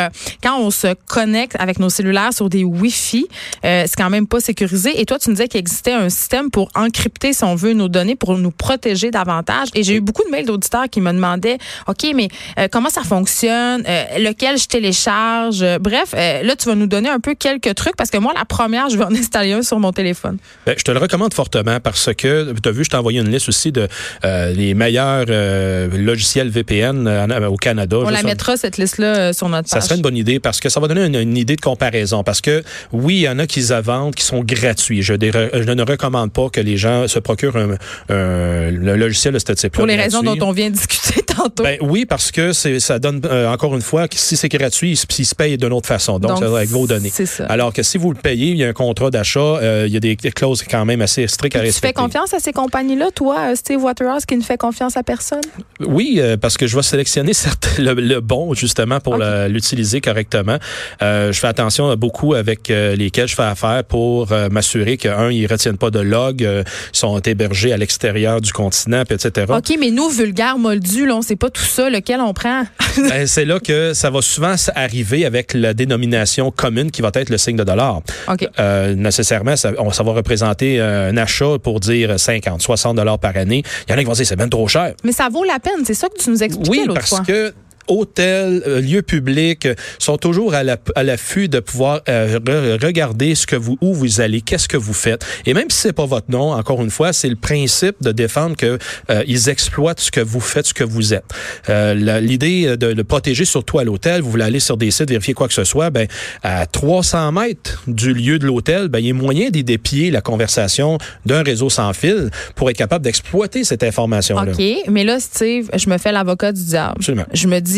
quand 0.43 0.59
on 0.61 0.71
se 0.71 0.95
connecte 1.07 1.57
avec 1.59 1.81
nos 1.81 1.91
cellulaires 1.91 2.33
sur 2.33 2.49
des 2.49 2.63
Wi-Fi. 2.63 3.27
C'est 3.65 3.97
quand 3.97 4.09
même 4.11 4.27
pas 4.29 4.39
sécurisé. 4.41 5.01
Et 5.01 5.05
toi, 5.05 5.19
tu 5.19 5.31
nous 5.31 5.35
disais 5.35 5.49
qu'il 5.49 5.59
existait 5.61 5.93
un 5.93 6.09
système 6.11 6.51
pour 6.51 6.69
encrypter, 6.77 7.33
si 7.33 7.43
on 7.45 7.57
veut, 7.57 7.73
nos 7.73 7.89
données 7.89 8.15
pour 8.17 8.39
nous 8.39 8.53
protéger 8.53 9.11
davantage. 9.11 9.69
Et 9.75 9.83
j'ai 9.83 9.95
eu 9.97 10.01
beaucoup 10.01 10.23
de 10.25 10.31
mails 10.31 10.47
d'auditeurs 10.47 10.89
qui 10.91 11.01
me 11.01 11.13
demandaient, 11.13 11.59
OK, 11.89 12.07
mais 12.15 12.29
comment 12.71 12.89
ça 12.91 13.03
fonctionne? 13.03 13.83
Lequel 14.19 14.59
je 14.59 14.67
télécharge? 14.67 15.65
Bref, 15.81 16.13
là, 16.13 16.55
tu 16.57 16.69
vas 16.69 16.75
nous 16.77 16.87
donner 16.87 17.09
un 17.09 17.21
peu 17.21 17.35
quelques 17.35 17.75
trucs 17.75 17.97
parce 17.97 18.11
que 18.11 18.19
moi, 18.19 18.33
la 18.37 18.45
première, 18.45 18.89
je 18.89 18.97
vais 18.97 19.05
en 19.05 19.15
sur 19.63 19.79
mon 19.79 19.93
téléphone. 19.93 20.39
Ben, 20.67 20.75
je 20.79 20.83
te 20.85 20.91
le 20.91 20.99
recommande 20.99 21.35
fortement 21.35 21.81
parce 21.81 22.11
que, 22.17 22.53
tu 22.63 22.69
as 22.69 22.73
vu, 22.73 22.85
je 22.85 22.91
t'ai 22.91 22.97
envoyé 22.97 23.21
une 23.21 23.31
liste 23.31 23.49
aussi 23.49 23.73
de 23.73 23.89
euh, 24.25 24.53
les 24.53 24.75
meilleurs 24.75 25.27
euh, 25.29 25.89
logiciels 25.97 26.49
VPN 26.49 27.07
en- 27.09 27.45
au 27.47 27.57
Canada. 27.57 27.99
On 27.99 28.09
la 28.11 28.23
mettra, 28.23 28.57
cette 28.57 28.77
liste-là, 28.79 29.17
euh, 29.19 29.33
sur 29.33 29.49
notre 29.49 29.69
Ça 29.69 29.77
page. 29.77 29.85
serait 29.85 29.97
une 29.97 30.03
bonne 30.03 30.17
idée 30.17 30.41
parce 30.41 30.61
que 30.61 30.69
ça 30.69 30.81
va 30.81 30.89
donner 30.89 31.05
une, 31.07 31.15
une 31.17 31.37
idée 31.37 31.57
de 31.57 31.61
comparaison. 31.61 32.23
Parce 32.25 32.41
que 32.41 32.63
oui, 32.93 33.17
il 33.17 33.21
y 33.21 33.29
en 33.29 33.39
a 33.39 33.47
qui 33.47 33.63
se 33.63 33.75
vendent, 33.75 34.15
qui 34.15 34.25
sont 34.25 34.43
gratuits. 34.43 35.03
Je, 35.03 35.15
ne 35.15 35.83
recommande 35.83 36.33
pas 36.33 36.49
que 36.51 36.61
les 36.61 36.77
gens 36.77 37.07
se 37.09 37.19
procurent 37.19 37.57
un, 37.57 37.71
un- 38.15 38.71
le 38.71 38.97
logiciel 38.97 39.35
de 39.35 39.39
ce 39.39 39.53
type 39.53 39.73
Pour 39.73 39.87
les 39.87 39.97
raisons 39.97 40.23
dont 40.23 40.37
on 40.41 40.53
vient 40.53 40.71
de 40.71 40.75
discuter 40.79 41.23
tantôt. 41.23 41.63
Ben 41.63 41.79
oui, 41.81 42.07
parce 42.07 42.31
que 42.31 42.53
ça 42.53 42.99
donne 42.99 43.21
euh, 43.25 43.49
encore 43.49 43.75
une 43.75 43.83
fois 43.83 44.09
que 44.09 44.17
si 44.17 44.37
c'est 44.37 44.49
gratuit, 44.49 44.93
il, 44.93 44.97
se- 44.97 45.07
il 45.19 45.25
se 45.27 45.35
paye 45.35 45.57
d'une 45.57 45.73
autre 45.73 45.89
façon. 45.89 46.19
Donc, 46.19 46.31
Donc, 46.33 46.39
ça 46.41 46.49
va 46.49 46.59
avec 46.59 46.71
vos 46.71 46.87
données. 46.87 47.11
c'est 47.13 47.27
ça. 47.27 47.45
Alors 47.47 47.73
que 47.73 47.83
si 47.83 47.99
vous 47.99 48.13
le 48.13 48.19
payez, 48.19 48.51
il 48.51 48.57
y 48.57 48.65
a 48.65 48.69
un 48.69 48.73
contrat 48.99 49.11
d'achat, 49.11 49.41
euh, 49.41 49.85
il 49.87 49.93
y 49.93 49.97
a 49.97 50.01
des, 50.01 50.17
clauses 50.17 50.65
quand 50.69 50.85
même 50.85 51.01
assez 51.03 51.27
strictes 51.29 51.55
à 51.55 51.61
tu 51.61 51.67
respecter. 51.67 51.89
fais 51.89 51.93
confiance 51.93 52.35
à 52.35 52.41
ces 52.41 52.53
compagnies-là, 52.53 53.11
toi, 53.15 53.51
euh, 53.51 53.55
Steve 53.55 53.83
Waterhouse, 53.83 54.27
qui 54.27 54.37
ne 54.37 54.43
fait 54.43 54.59
confiance 54.59 54.97
à 54.97 55.03
personne? 55.03 55.41
Oui, 55.81 56.17
euh, 56.19 56.37
parce 56.37 56.57
que 56.57 56.67
je 56.67 56.75
vais 56.75 56.83
sélectionner 56.83 57.33
certes 57.35 57.77
le, 57.79 57.95
le 57.95 58.21
bon 58.21 58.55
justement 58.55 58.99
pour 58.99 59.17
l'utiliser 59.49 60.01
correctement. 60.01 60.59
Euh, 61.03 61.33
je 61.33 61.39
fais 61.39 61.47
attention 61.47 61.89
à 61.91 61.97
beaucoup 61.97 62.35
avec 62.35 62.69
lesquels 62.69 63.29
je 63.29 63.35
fais 63.35 63.43
affaire 63.43 63.85
pour 63.85 64.29
m'assurer 64.51 64.97
que 64.97 65.09
un, 65.09 65.31
ils 65.31 65.47
retiennent 65.47 65.79
pas 65.79 65.91
de 65.91 66.01
log, 66.01 66.47
sont 66.93 67.19
hébergés 67.21 67.73
à 67.73 67.77
l'extérieur 67.77 68.41
du 68.41 68.53
continent, 68.53 69.03
etc. 69.09 69.47
OK, 69.57 69.77
mais 69.79 69.91
nous, 69.91 70.09
vulgaires 70.09 70.59
moldus, 70.59 71.07
là, 71.07 71.17
on 71.17 71.23
sait 71.23 71.37
pas 71.37 71.51
tout 71.51 71.63
ça, 71.63 71.89
lequel 71.89 72.21
on 72.21 72.33
prend. 72.33 72.65
Ben, 73.09 73.29
c'est 73.29 73.45
là 73.45 73.61
que 73.61 73.95
ça 73.95 74.11
va 74.11 74.23
souvent 74.23 74.55
arriver 74.75 75.25
avec 75.25 75.55
la 75.55 75.73
dénomination 75.73 76.51
commune 76.51 76.91
qui 76.91 77.01
va 77.01 77.11
être 77.15 77.31
le 77.31 77.39
signe 77.39 77.57
de 77.57 77.63
dollar. 77.63 78.03
OK. 78.29 78.49
Euh, 78.59 78.88
nécessairement, 78.95 79.57
ça, 79.57 79.73
on- 79.79 79.91
ça 79.93 80.03
va 80.03 80.13
représenter 80.13 80.81
euh, 80.81 81.11
un 81.11 81.17
achat 81.17 81.59
pour 81.63 81.81
dire 81.81 82.19
50, 82.19 82.61
60 82.63 82.97
dollars 82.97 83.19
par 83.19 83.37
année. 83.37 83.63
Il 83.89 83.93
y 83.93 83.95
en 83.95 83.97
a 83.97 84.01
qui 84.01 84.05
vont 84.07 84.13
dire 84.13 84.27
c'est 84.27 84.37
même 84.37 84.51
trop 84.51 84.69
cher. 84.69 84.95
Mais 85.05 85.13
ça 85.13 85.29
vaut 85.31 85.45
la 85.45 85.59
peine, 85.59 85.85
c'est 85.85 85.95
ça 85.95 86.09
que 86.09 86.23
tu 86.23 86.31
nous 86.31 86.43
expliquais 86.43 86.71
Oui, 86.71 86.85
l'autre 86.87 87.01
parce 87.09 87.21
que 87.27 87.53
hôtels, 87.89 88.63
euh, 88.67 88.81
lieux 88.81 89.03
publics 89.03 89.67
euh, 89.67 89.75
sont 89.99 90.17
toujours 90.17 90.55
à 90.55 90.63
la- 90.65 90.77
l'affût 91.03 91.49
de 91.49 91.61
pouvoir 91.61 92.01
euh, 92.09 92.39
re- 92.39 92.85
regarder 92.85 93.35
ce 93.35 93.47
que 93.47 93.57
vous 93.57 93.77
où 93.81 93.95
vous 93.95 94.21
allez, 94.21 94.41
qu'est-ce 94.41 94.69
que 94.69 94.77
vous 94.77 94.93
faites. 94.95 95.25
Et 95.47 95.55
même 95.55 95.71
si 95.71 95.79
c'est 95.79 95.93
pas 95.93 96.07
votre 96.07 96.31
nom, 96.31 96.53
encore 96.53 96.83
une 96.83 96.91
fois, 96.91 97.13
c'est 97.13 97.29
le 97.29 97.37
principe 97.37 97.97
de 98.03 98.13
défendre 98.13 98.57
que 98.57 98.79
euh, 99.11 99.23
ils 99.27 99.49
exploitent 99.49 100.01
ce 100.01 100.11
que 100.11 100.21
vous 100.21 100.41
faites, 100.41 100.67
ce 100.67 100.75
que 100.75 100.85
vous 100.85 101.15
êtes. 101.15 101.25
Euh, 101.69 101.95
la- 101.95 102.21
L'idée 102.21 102.77
de 102.77 102.89
le 102.89 103.05
protéger 103.05 103.45
surtout 103.45 103.79
à 103.79 103.85
l'hôtel, 103.85 104.21
vous 104.21 104.31
voulez 104.31 104.45
aller 104.45 104.61
sur 104.61 104.77
des 104.77 104.91
sites 104.91 105.09
vérifier 105.09 105.35
quoi 105.35 105.49
que 105.49 105.55
ce 105.55 105.65
soit, 105.65 105.91
ben 105.91 106.07
à 106.43 106.67
300 106.67 107.33
mètres 107.33 107.83
du 107.87 108.13
lieu 108.13 108.39
de 108.39 108.47
l'hôtel, 108.47 108.89
ben 108.89 108.99
il 108.99 109.07
y 109.07 109.11
a 109.11 109.15
moyen 109.15 109.51
d'y 109.51 109.65
dépier 109.65 110.11
la 110.11 110.21
conversation 110.21 110.99
d'un 111.27 111.43
réseau 111.43 111.71
sans 111.71 111.93
fil 111.93 112.31
pour 112.55 112.69
être 112.71 112.77
capable 112.77 113.05
d'exploiter 113.05 113.65
cette 113.65 113.83
information-là. 113.83 114.53
OK, 114.53 114.63
mais 114.89 115.05
là, 115.05 115.21
Steve, 115.21 115.71
je 115.75 115.89
me 115.89 115.97
fais 115.99 116.13
l'avocat 116.13 116.53
du 116.53 116.63
diable. 116.65 116.95
Absolument. 116.99 117.27
Je 117.33 117.47
me 117.47 117.61
dis, 117.61 117.78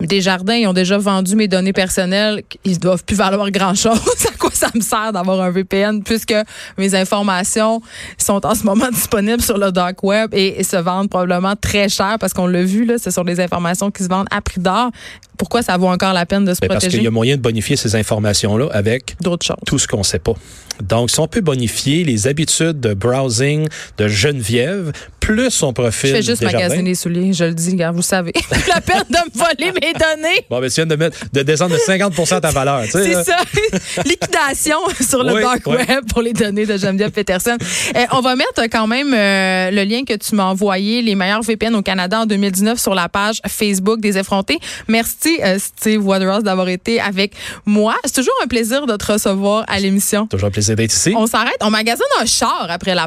des 0.00 0.20
jardins, 0.20 0.54
ils 0.54 0.66
ont 0.66 0.74
déjà 0.74 0.98
vendu 0.98 1.36
mes 1.36 1.48
données 1.48 1.72
personnelles, 1.72 2.42
ils 2.64 2.78
doivent 2.78 3.02
plus 3.04 3.16
valoir 3.16 3.50
grand-chose. 3.50 3.98
à 4.28 4.36
quoi 4.38 4.50
ça 4.52 4.68
me 4.74 4.80
sert 4.80 5.12
d'avoir 5.12 5.40
un 5.40 5.50
VPN 5.50 6.02
puisque 6.02 6.34
mes 6.76 6.94
informations 6.94 7.80
sont 8.18 8.44
en 8.44 8.54
ce 8.54 8.64
moment 8.64 8.90
disponibles 8.90 9.42
sur 9.42 9.56
le 9.56 9.72
dark 9.72 10.02
web 10.02 10.30
et, 10.34 10.60
et 10.60 10.64
se 10.64 10.76
vendent 10.76 11.08
probablement 11.08 11.54
très 11.56 11.88
cher 11.88 12.16
parce 12.20 12.34
qu'on 12.34 12.46
l'a 12.46 12.62
vu, 12.62 12.84
là, 12.84 12.98
ce 12.98 13.10
sont 13.10 13.24
des 13.24 13.40
informations 13.40 13.90
qui 13.90 14.02
se 14.02 14.08
vendent 14.08 14.28
à 14.30 14.42
prix 14.42 14.60
d'or. 14.60 14.90
Pourquoi 15.38 15.62
ça 15.62 15.76
vaut 15.76 15.88
encore 15.88 16.12
la 16.12 16.26
peine 16.26 16.44
de 16.44 16.54
se 16.54 16.60
parce 16.60 16.72
protéger 16.72 16.98
qu'il 16.98 17.04
y 17.04 17.08
a 17.08 17.10
moyen 17.10 17.36
de 17.36 17.42
bonifier 17.42 17.76
ces 17.76 17.94
informations-là 17.94 18.68
avec 18.72 19.16
d'autres 19.20 19.46
choses? 19.46 19.56
tout 19.66 19.78
ce 19.78 19.86
qu'on 19.86 20.02
sait 20.02 20.18
pas. 20.18 20.34
Donc, 20.82 21.10
si 21.10 21.20
on 21.20 21.28
peut 21.28 21.40
bonifier 21.40 22.04
les 22.04 22.26
habitudes 22.26 22.80
de 22.80 22.94
browsing 22.94 23.66
de 23.98 24.08
Geneviève, 24.08 24.92
plus 25.26 25.50
son 25.50 25.72
profil 25.72 26.10
Je 26.10 26.14
fais 26.16 26.22
juste 26.22 26.40
Desjardins. 26.40 26.58
magasiner 26.68 26.90
les 26.90 26.94
souliers, 26.94 27.32
je 27.32 27.44
le 27.44 27.54
dis, 27.54 27.74
gars, 27.74 27.90
vous 27.90 28.02
savez. 28.02 28.32
La 28.68 28.80
peine 28.80 29.02
de 29.10 29.16
me 29.16 29.36
voler 29.36 29.72
mes 29.72 29.92
données. 29.92 30.46
Bon, 30.48 30.60
ben, 30.60 30.68
tu 30.68 30.76
viens 30.76 30.86
de, 30.86 30.94
mettre, 30.94 31.18
de 31.32 31.42
descendre 31.42 31.74
de 31.74 31.80
50 31.80 32.14
ta 32.40 32.50
valeur. 32.52 32.84
tu 32.84 32.90
sais, 32.92 33.12
C'est 33.12 33.24
ça. 33.24 33.38
Liquidation 34.04 34.76
sur 35.00 35.24
le 35.24 35.34
Oui, 35.34 35.42
dark 35.42 35.62
oui. 35.66 35.76
web 35.78 36.04
pour 36.08 36.22
les 36.22 36.32
données 36.32 36.64
de 36.64 36.76
Geneviève 36.76 37.10
Peterson. 37.10 37.56
Euh, 37.96 38.04
on 38.12 38.20
va 38.20 38.36
mettre 38.36 38.62
quand 38.70 38.86
même 38.86 39.12
euh, 39.12 39.72
le 39.72 39.82
lien 39.82 40.04
que 40.04 40.14
tu 40.14 40.36
m'as 40.36 40.44
envoyé, 40.44 41.02
les 41.02 41.16
meilleurs 41.16 41.42
VPN 41.42 41.74
au 41.74 41.82
Canada 41.82 42.20
en 42.20 42.26
2019 42.26 42.78
sur 42.78 42.94
la 42.94 43.08
page 43.08 43.40
Facebook 43.48 44.00
des 44.00 44.16
effrontés. 44.18 44.60
Merci 44.86 45.40
euh, 45.42 45.58
Steve 45.58 46.06
Waterhouse 46.06 46.44
d'avoir 46.44 46.68
été 46.68 47.00
avec 47.00 47.32
moi. 47.64 47.96
C'est 48.04 48.14
toujours 48.14 48.34
un 48.44 48.46
plaisir 48.46 48.86
de 48.86 48.94
te 48.96 49.12
recevoir 49.12 49.64
à 49.66 49.80
l'émission. 49.80 50.28
Toujours 50.28 50.48
un 50.48 50.52
plaisir 50.52 50.76
d'être 50.76 50.92
ici. 50.92 51.14
On 51.16 51.26
s'arrête, 51.26 51.56
on 51.62 51.70
magasine 51.70 52.04
un 52.20 52.26
char 52.26 52.66
après 52.68 52.94
la 52.94 53.04